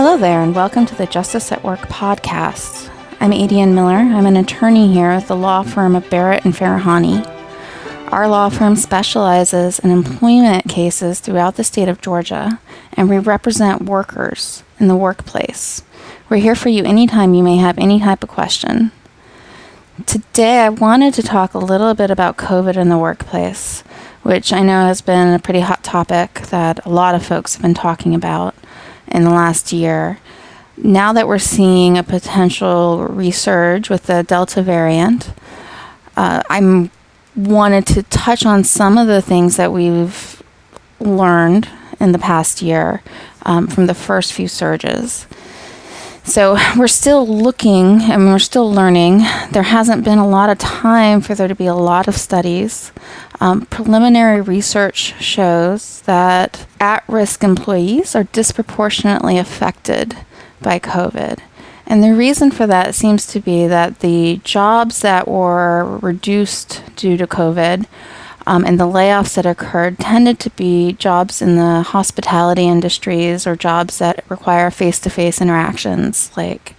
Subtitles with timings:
[0.00, 2.88] Hello there, and welcome to the Justice at Work podcast.
[3.18, 3.96] I'm Adian Miller.
[3.96, 7.26] I'm an attorney here at the law firm of Barrett and Farahani.
[8.12, 12.60] Our law firm specializes in employment cases throughout the state of Georgia,
[12.92, 15.82] and we represent workers in the workplace.
[16.28, 18.92] We're here for you anytime you may have any type of question.
[20.06, 23.80] Today, I wanted to talk a little bit about COVID in the workplace,
[24.22, 27.62] which I know has been a pretty hot topic that a lot of folks have
[27.62, 28.54] been talking about
[29.10, 30.18] in the last year.
[30.76, 35.32] Now that we're seeing a potential resurge with the Delta variant,
[36.16, 36.90] uh, I'm
[37.34, 40.42] wanted to touch on some of the things that we've
[41.00, 41.68] learned
[42.00, 43.02] in the past year
[43.42, 45.26] um, from the first few surges.
[46.28, 49.20] So we're still looking and we're still learning.
[49.50, 52.92] There hasn't been a lot of time for there to be a lot of studies.
[53.40, 60.18] Um, preliminary research shows that at risk employees are disproportionately affected
[60.60, 61.38] by COVID.
[61.86, 67.16] And the reason for that seems to be that the jobs that were reduced due
[67.16, 67.86] to COVID
[68.48, 73.54] um, and the layoffs that occurred tended to be jobs in the hospitality industries or
[73.54, 76.74] jobs that require face to face interactions, like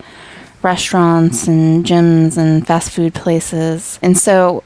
[0.64, 4.00] restaurants and gyms and fast food places.
[4.02, 4.64] And so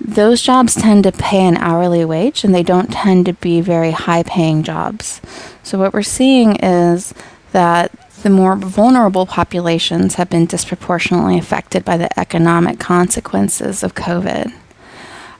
[0.00, 3.90] those jobs tend to pay an hourly wage and they don't tend to be very
[3.90, 5.20] high paying jobs.
[5.62, 7.12] So, what we're seeing is
[7.52, 14.54] that the more vulnerable populations have been disproportionately affected by the economic consequences of COVID.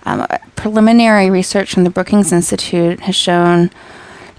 [0.07, 3.71] Um, preliminary research from the Brookings Institute has shown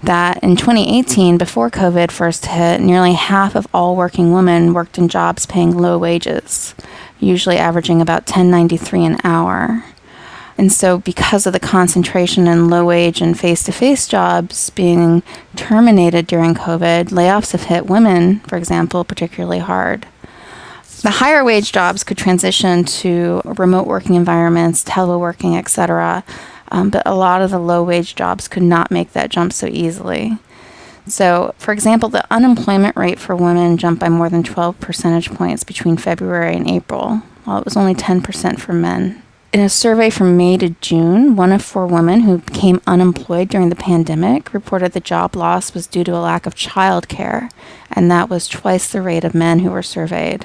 [0.02, 5.08] that in 2018, before COVID first hit, nearly half of all working women worked in
[5.08, 6.74] jobs paying low wages,
[7.20, 9.84] usually averaging about 10.93 an hour.
[10.56, 15.22] And so, because of the concentration in low wage and face to face jobs being
[15.54, 20.06] terminated during COVID, layoffs have hit women, for example, particularly hard.
[21.02, 26.24] The higher wage jobs could transition to remote working environments, teleworking, etc.
[26.72, 29.68] Um, but a lot of the low wage jobs could not make that jump so
[29.68, 30.38] easily.
[31.06, 35.64] So, for example, the unemployment rate for women jumped by more than 12 percentage points
[35.64, 39.22] between February and April, while it was only 10% for men.
[39.50, 43.70] In a survey from May to June, one of four women who became unemployed during
[43.70, 47.50] the pandemic reported the job loss was due to a lack of childcare,
[47.90, 50.44] and that was twice the rate of men who were surveyed.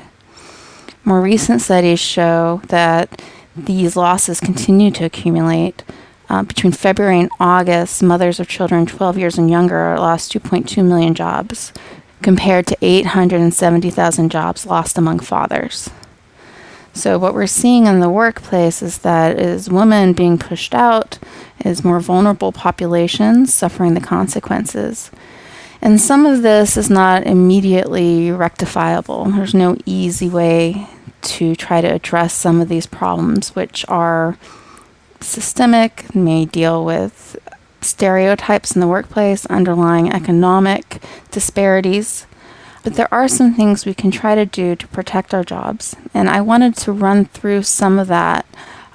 [1.06, 3.22] More recent studies show that
[3.58, 5.84] these losses continue to accumulate.
[6.30, 11.14] Uh, between February and August, mothers of children 12 years and younger lost 2.2 million
[11.14, 11.74] jobs,
[12.22, 15.90] compared to 870,000 jobs lost among fathers.
[16.94, 21.20] So, what we're seeing in the workplace is that is women being pushed out,
[21.66, 25.12] is more vulnerable populations suffering the consequences.
[25.82, 29.26] And some of this is not immediately rectifiable.
[29.26, 30.88] There's no easy way
[31.24, 34.38] to try to address some of these problems, which are
[35.20, 37.38] systemic, may deal with
[37.82, 41.02] stereotypes in the workplace, underlying economic
[41.32, 42.26] disparities.
[42.84, 45.96] But there are some things we can try to do to protect our jobs.
[46.14, 48.46] And I wanted to run through some of that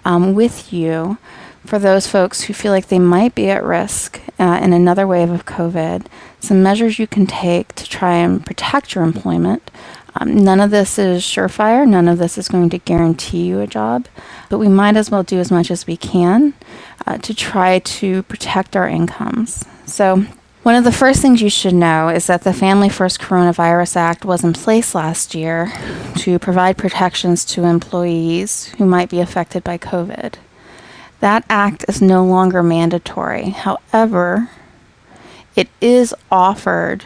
[0.05, 1.19] um, with you
[1.65, 5.31] for those folks who feel like they might be at risk uh, in another wave
[5.31, 6.07] of COVID,
[6.41, 9.71] some measures you can take to try and protect your employment.
[10.17, 13.67] Um, none of this is surefire, none of this is going to guarantee you a
[13.67, 14.07] job,
[14.49, 16.55] but we might as well do as much as we can
[17.07, 19.65] uh, to try to protect our incomes.
[19.87, 20.25] So,
[20.65, 24.25] one of the first things you should know is that the Family First Coronavirus Act
[24.25, 25.73] was in place last year
[26.17, 30.35] to provide protections to employees who might be affected by COVID.
[31.21, 33.51] That act is no longer mandatory.
[33.51, 34.51] However,
[35.57, 37.05] it is offered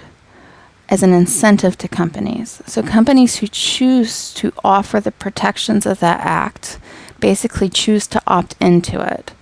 [0.92, 2.60] as an incentive to companies.
[2.66, 6.78] So, companies who choose to offer the protections of that act
[7.18, 9.32] basically choose to opt into it.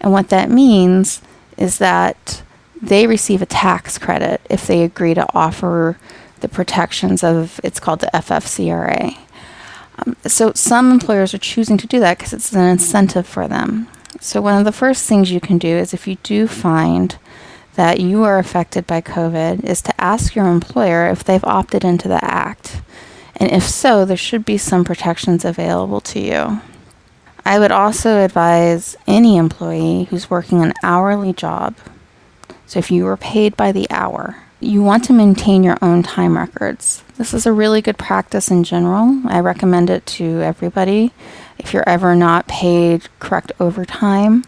[0.00, 1.22] And what that means
[1.56, 2.42] is that
[2.82, 5.96] they receive a tax credit if they agree to offer
[6.40, 9.16] the protections of it's called the FFCRA.
[10.00, 13.86] Um, so, some employers are choosing to do that because it's an incentive for them.
[14.20, 17.16] So, one of the first things you can do is if you do find
[17.78, 22.08] that you are affected by COVID, is to ask your employer if they've opted into
[22.08, 22.82] the act.
[23.36, 26.60] And if so, there should be some protections available to you.
[27.44, 31.76] I would also advise any employee who's working an hourly job.
[32.66, 36.36] So, if you are paid by the hour, you want to maintain your own time
[36.36, 37.04] records.
[37.16, 39.22] This is a really good practice in general.
[39.26, 41.12] I recommend it to everybody.
[41.58, 44.42] If you're ever not paid correct overtime,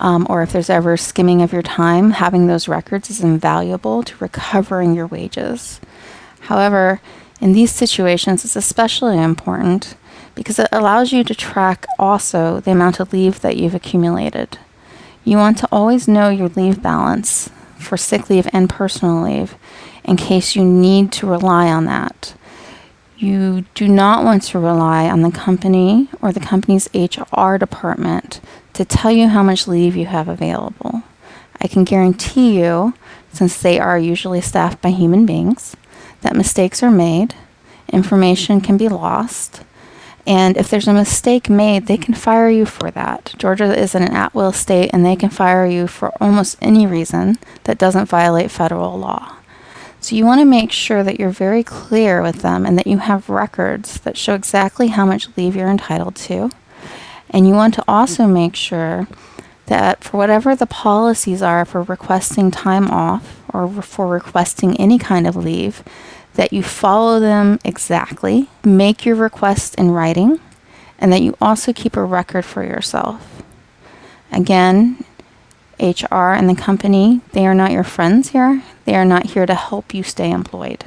[0.00, 4.16] um, or if there's ever skimming of your time, having those records is invaluable to
[4.18, 5.80] recovering your wages.
[6.40, 7.00] However,
[7.40, 9.96] in these situations, it's especially important
[10.34, 14.58] because it allows you to track also the amount of leave that you've accumulated.
[15.24, 19.56] You want to always know your leave balance for sick leave and personal leave
[20.04, 22.34] in case you need to rely on that.
[23.18, 28.40] You do not want to rely on the company or the company's HR department
[28.76, 31.02] to tell you how much leave you have available.
[31.60, 32.94] I can guarantee you,
[33.32, 35.76] since they are usually staffed by human beings,
[36.20, 37.34] that mistakes are made,
[37.92, 39.62] information can be lost,
[40.26, 43.34] and if there's a mistake made, they can fire you for that.
[43.38, 47.38] Georgia is an at will state, and they can fire you for almost any reason
[47.64, 49.36] that doesn't violate federal law.
[50.00, 52.98] So you want to make sure that you're very clear with them and that you
[52.98, 56.50] have records that show exactly how much leave you're entitled to.
[57.30, 59.08] And you want to also make sure
[59.66, 65.26] that for whatever the policies are for requesting time off or for requesting any kind
[65.26, 65.82] of leave,
[66.34, 70.40] that you follow them exactly, make your request in writing,
[70.98, 73.42] and that you also keep a record for yourself.
[74.30, 75.04] Again,
[75.80, 78.62] HR and the company, they are not your friends here.
[78.84, 80.84] They are not here to help you stay employed.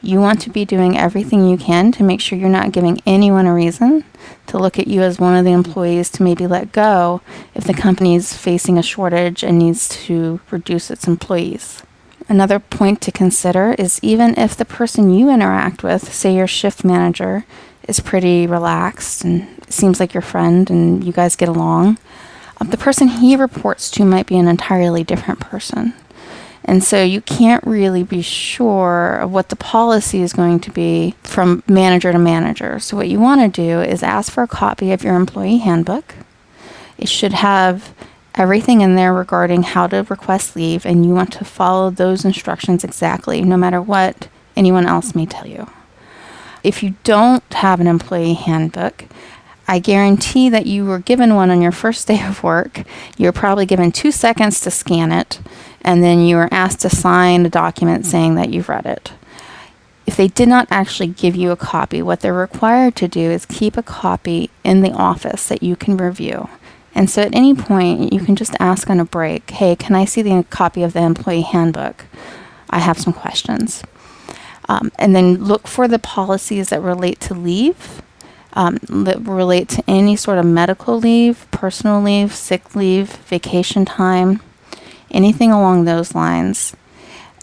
[0.00, 3.46] You want to be doing everything you can to make sure you're not giving anyone
[3.46, 4.04] a reason
[4.46, 7.20] to look at you as one of the employees to maybe let go
[7.54, 11.82] if the company is facing a shortage and needs to reduce its employees.
[12.28, 16.84] Another point to consider is even if the person you interact with, say your shift
[16.84, 17.44] manager,
[17.88, 21.98] is pretty relaxed and seems like your friend and you guys get along,
[22.60, 25.94] um, the person he reports to might be an entirely different person.
[26.68, 31.14] And so you can't really be sure of what the policy is going to be
[31.22, 32.78] from manager to manager.
[32.78, 36.14] So, what you want to do is ask for a copy of your employee handbook.
[36.98, 37.94] It should have
[38.34, 42.84] everything in there regarding how to request leave, and you want to follow those instructions
[42.84, 45.70] exactly, no matter what anyone else may tell you.
[46.62, 49.06] If you don't have an employee handbook,
[49.66, 52.82] I guarantee that you were given one on your first day of work.
[53.16, 55.40] You're probably given two seconds to scan it,
[55.82, 59.12] and then you were asked to sign a document saying that you've read it.
[60.06, 63.44] If they did not actually give you a copy, what they're required to do is
[63.44, 66.48] keep a copy in the office that you can review.
[66.94, 70.04] And so at any point, you can just ask on a break, hey, can I
[70.04, 72.06] see the copy of the employee handbook?
[72.70, 73.82] I have some questions.
[74.68, 78.02] Um, and then look for the policies that relate to leave,
[78.54, 84.40] um, that relate to any sort of medical leave, personal leave, sick leave, vacation time,
[85.10, 86.74] anything along those lines.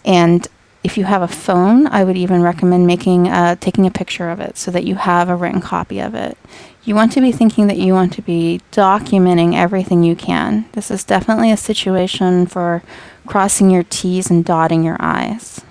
[0.04, 0.46] And
[0.84, 4.38] if you have a phone, I would even recommend making uh, taking a picture of
[4.38, 6.38] it so that you have a written copy of it.
[6.84, 10.66] You want to be thinking that you want to be documenting everything you can.
[10.72, 12.84] This is definitely a situation for
[13.26, 15.62] crossing your T's and dotting your I's.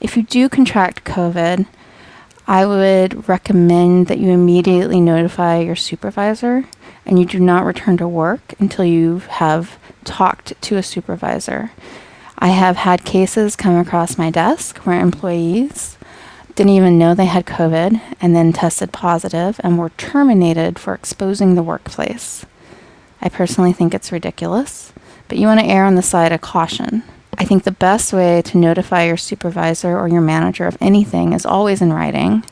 [0.00, 1.66] If you do contract COVID,
[2.46, 6.64] I would recommend that you immediately notify your supervisor
[7.06, 11.70] and you do not return to work until you have talked to a supervisor.
[12.38, 15.96] I have had cases come across my desk where employees
[16.54, 21.54] didn't even know they had COVID and then tested positive and were terminated for exposing
[21.54, 22.46] the workplace.
[23.20, 24.92] I personally think it's ridiculous,
[25.28, 27.02] but you want to err on the side of caution.
[27.36, 31.44] I think the best way to notify your supervisor or your manager of anything is
[31.44, 32.44] always in writing.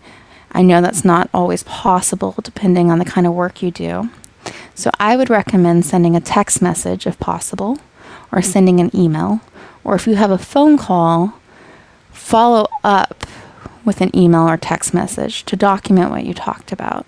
[0.50, 4.10] I know that's not always possible depending on the kind of work you do.
[4.74, 7.78] So I would recommend sending a text message if possible,
[8.30, 8.44] or mm.
[8.44, 9.40] sending an email,
[9.84, 11.34] or if you have a phone call,
[12.10, 13.26] follow up
[13.84, 17.06] with an email or text message to document what you talked about.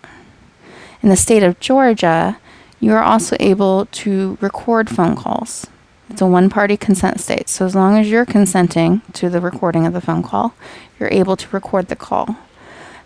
[1.02, 2.38] In the state of Georgia,
[2.80, 5.66] you are also able to record phone calls.
[6.10, 9.86] It's a one party consent state, so as long as you're consenting to the recording
[9.86, 10.54] of the phone call,
[10.98, 12.36] you're able to record the call.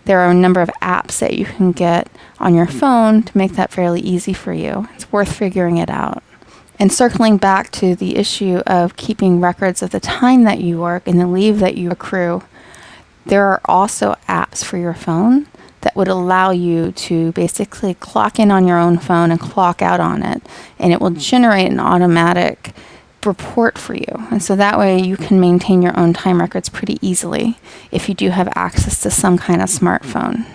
[0.05, 2.09] There are a number of apps that you can get
[2.41, 4.89] on your phone to make that fairly easy for you.
[4.95, 6.23] It's worth figuring it out.
[6.79, 11.07] And circling back to the issue of keeping records of the time that you work
[11.07, 12.43] and the leave that you accrue,
[13.27, 15.47] there are also apps for your phone
[15.81, 20.01] that would allow you to basically clock in on your own phone and clock out
[20.01, 20.43] on it,
[20.79, 22.73] and it will generate an automatic
[23.25, 24.27] report for you.
[24.31, 27.59] And so that way you can maintain your own time records pretty easily
[27.91, 30.47] if you do have access to some kind of smartphone.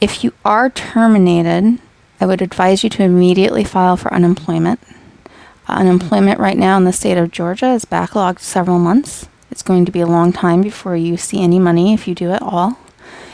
[0.00, 1.78] If you are terminated,
[2.20, 4.80] I would advise you to immediately file for unemployment.
[5.68, 9.28] Unemployment right now in the state of Georgia is backlogged several months.
[9.50, 12.30] It's going to be a long time before you see any money if you do
[12.30, 12.78] at all.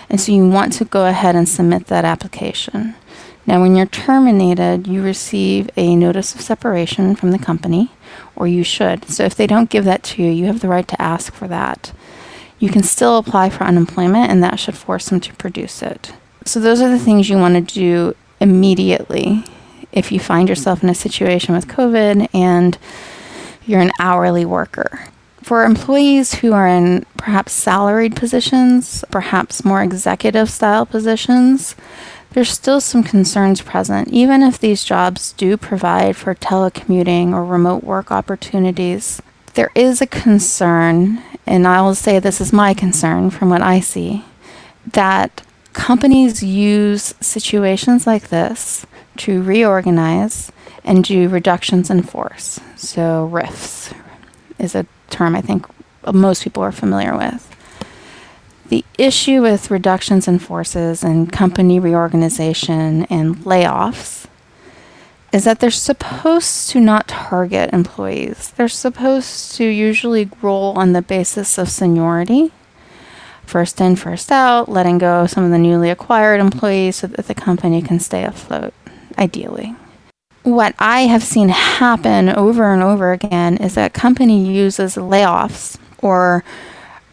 [0.09, 2.95] And so you want to go ahead and submit that application.
[3.47, 7.91] Now, when you're terminated, you receive a notice of separation from the company,
[8.37, 9.09] or you should.
[9.09, 11.49] So if they don't give that to you, you have the right to ask for
[11.49, 11.92] that.
[12.59, 16.12] you can still apply for unemployment and that should force them to produce it.
[16.45, 19.45] So, those are the things you want to do immediately
[19.92, 22.78] if you find yourself in a situation with COVID and
[23.66, 25.07] you're an hourly worker.
[25.42, 31.75] For employees who are in perhaps salaried positions, perhaps more executive style positions,
[32.33, 37.85] there's still some concerns present, even if these jobs do provide for telecommuting or remote
[37.85, 39.21] work opportunities.
[39.55, 43.81] There is a concern, and I will say this is my concern from what I
[43.81, 44.25] see,
[44.93, 48.87] that companies use situations like this
[49.19, 50.51] to reorganize
[50.85, 52.59] and do reductions in force.
[52.77, 53.93] So, RIFs
[54.59, 55.67] is a term I think
[56.12, 57.51] most people are familiar with.
[58.73, 64.25] The issue with reductions in forces and company reorganization and layoffs
[65.31, 68.50] is that they're supposed to not target employees.
[68.57, 72.50] They're supposed to usually roll on the basis of seniority
[73.45, 77.35] first in, first out, letting go some of the newly acquired employees so that the
[77.35, 78.73] company can stay afloat,
[79.19, 79.76] ideally.
[80.45, 86.43] What I have seen happen over and over again is that company uses layoffs or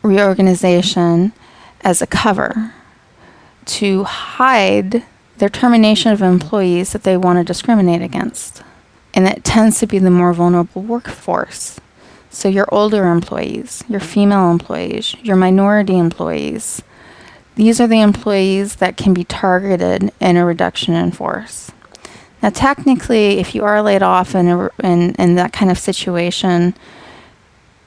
[0.01, 1.33] reorganization
[1.81, 2.73] as a cover
[3.65, 5.03] to hide
[5.37, 8.61] their termination of employees that they want to discriminate against.
[9.13, 11.79] And that tends to be the more vulnerable workforce.
[12.29, 16.83] So, your older employees, your female employees, your minority employees,
[17.55, 21.71] these are the employees that can be targeted in a reduction in force.
[22.41, 26.73] Now, technically, if you are laid off in, a, in, in that kind of situation,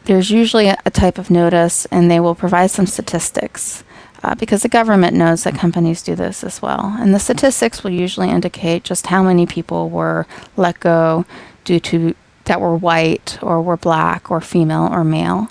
[0.05, 3.85] there's usually a type of notice and they will provide some statistics
[4.23, 6.97] uh, because the government knows that companies do this as well.
[6.99, 11.25] And the statistics will usually indicate just how many people were let go
[11.65, 15.49] due to that were white or were black or female or male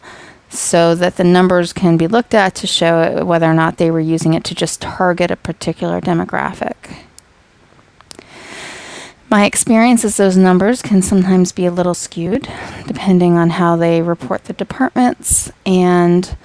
[0.50, 4.01] so that the numbers can be looked at to show whether or not they were
[4.01, 6.75] using it to just target a particular demographic.
[9.32, 12.50] My experience is those numbers can sometimes be a little skewed
[12.86, 16.36] depending on how they report the departments and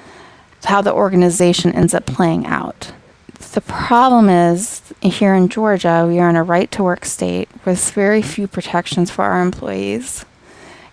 [0.62, 2.92] how the organization ends up playing out.
[3.54, 7.90] The problem is here in Georgia, we are in a right to work state with
[7.90, 10.24] very few protections for our employees,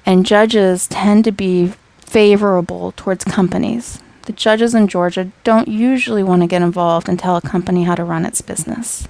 [0.03, 4.01] and judges tend to be favorable towards companies.
[4.23, 7.93] The judges in Georgia don't usually want to get involved and tell a company how
[7.93, 9.07] to run its business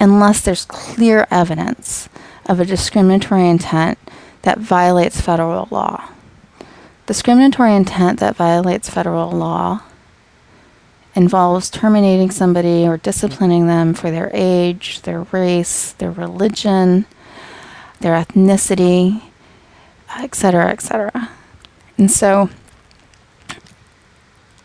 [0.00, 2.08] unless there's clear evidence
[2.46, 3.98] of a discriminatory intent
[4.42, 6.10] that violates federal law.
[7.06, 9.82] Discriminatory intent that violates federal law
[11.14, 17.06] involves terminating somebody or disciplining them for their age, their race, their religion,
[18.00, 19.22] their ethnicity,
[20.18, 21.30] etc., etc.
[21.96, 22.50] And so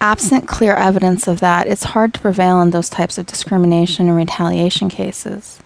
[0.04, 4.18] absent clear evidence of that, it's hard to prevail in those types of discrimination and
[4.18, 5.60] retaliation cases.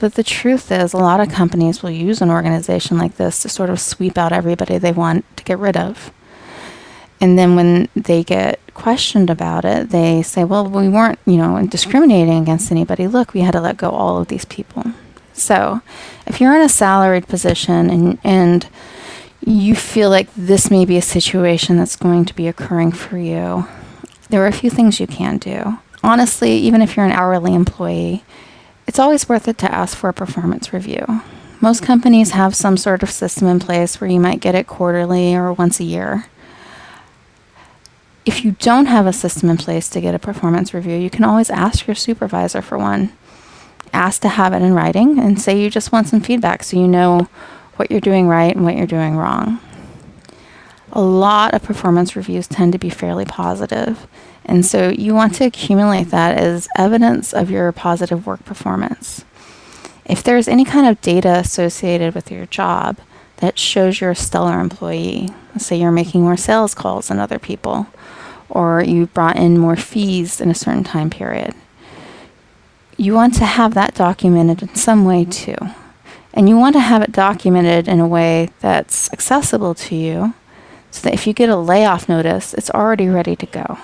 [0.00, 3.48] But the truth is, a lot of companies will use an organization like this to
[3.50, 6.12] sort of sweep out everybody they want to get rid of.
[7.20, 11.64] And then when they get questioned about it, they say, well, we weren't, you know,
[11.66, 13.06] discriminating against anybody.
[13.06, 14.84] Look, we had to let go all of these people.
[15.34, 15.82] So
[16.26, 18.66] if you're in a salaried position and, and
[19.46, 23.66] you feel like this may be a situation that's going to be occurring for you,
[24.30, 25.78] there are a few things you can do.
[26.02, 28.24] Honestly, even if you're an hourly employee,
[28.86, 31.22] it's always worth it to ask for a performance review.
[31.60, 35.34] Most companies have some sort of system in place where you might get it quarterly
[35.34, 36.26] or once a year.
[38.26, 41.24] If you don't have a system in place to get a performance review, you can
[41.24, 43.12] always ask your supervisor for one.
[43.92, 46.88] Ask to have it in writing and say you just want some feedback so you
[46.88, 47.28] know
[47.76, 49.60] what you're doing right and what you're doing wrong.
[50.92, 54.06] A lot of performance reviews tend to be fairly positive,
[54.44, 59.24] and so you want to accumulate that as evidence of your positive work performance.
[60.04, 62.98] If there's any kind of data associated with your job
[63.38, 67.86] that shows you're a stellar employee, say you're making more sales calls than other people,
[68.48, 71.54] or you brought in more fees in a certain time period,
[72.96, 75.56] you want to have that documented in some way too.
[76.34, 80.34] And you want to have it documented in a way that's accessible to you
[80.90, 83.78] so that if you get a layoff notice, it's already ready to go.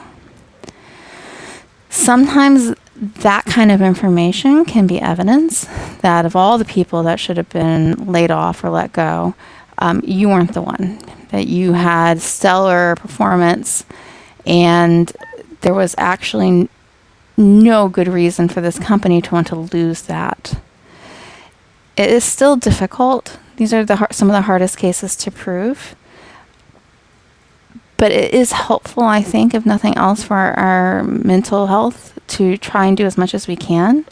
[1.88, 5.66] Sometimes that kind of information can be evidence
[6.02, 9.34] that of all the people that should have been laid off or let go,
[9.78, 10.98] um, you weren't the one,
[11.30, 13.84] that you had stellar performance
[14.44, 15.12] and
[15.60, 16.68] there was actually
[17.36, 20.60] no good reason for this company to want to lose that.
[21.96, 23.38] It is still difficult.
[23.56, 25.94] These are the some of the hardest cases to prove.
[27.96, 32.86] But it is helpful, I think, if nothing else, for our mental health to try
[32.86, 34.06] and do as much as we can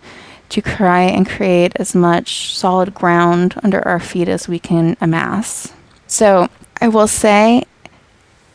[0.49, 5.73] to try and create as much solid ground under our feet as we can amass.
[6.07, 6.49] So
[6.81, 7.65] I will say,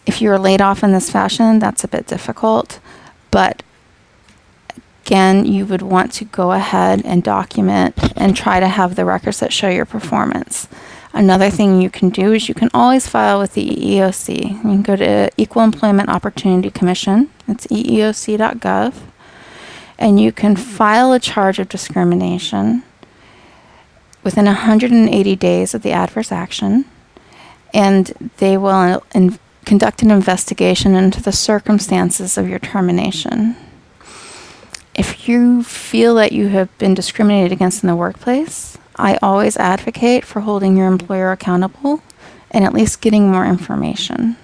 [0.06, 2.80] if you're laid off in this fashion, that's a bit difficult.
[3.32, 3.63] But
[5.05, 9.39] again, you would want to go ahead and document and try to have the records
[9.39, 10.67] that show your performance.
[11.13, 14.50] Another thing you can do is you can always file with the EEOC.
[14.50, 17.29] You can go to Equal Employment Opportunity Commission.
[17.48, 18.93] It's eeoc.gov
[19.98, 22.83] and you can file a charge of discrimination
[24.24, 26.86] within 180 days of the adverse action,
[27.74, 29.03] and they will
[29.65, 33.55] conduct an investigation into the circumstances of your termination.
[34.95, 40.23] If you feel that you have been discriminated against in the workplace, I always advocate
[40.23, 42.03] for holding your employer accountable
[42.51, 44.38] and at least getting more information.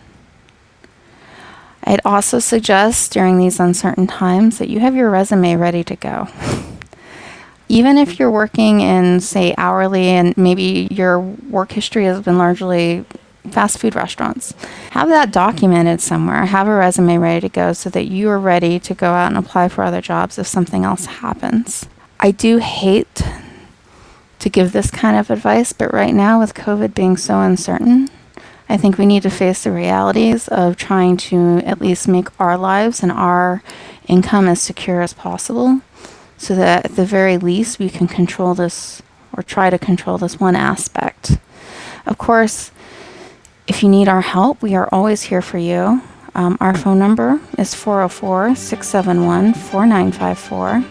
[1.83, 6.27] I'd also suggest during these uncertain times that you have your resume ready to go.
[7.67, 13.05] Even if you're working in, say, hourly and maybe your work history has been largely
[13.49, 14.53] fast food restaurants,
[14.91, 16.45] have that documented somewhere.
[16.45, 19.37] Have a resume ready to go so that you are ready to go out and
[19.37, 21.87] apply for other jobs if something else happens.
[22.19, 23.23] I do hate
[24.39, 28.09] to give this kind of advice, but right now, with COVID being so uncertain,
[28.67, 32.57] I think we need to face the realities of trying to at least make our
[32.57, 33.63] lives and our
[34.07, 35.81] income as secure as possible
[36.37, 39.01] so that at the very least we can control this
[39.33, 41.37] or try to control this one aspect.
[42.05, 42.71] Of course,
[43.69, 46.01] if you need our help, we are always here for you.
[46.35, 50.83] Um, our phone number is 404 671 4954.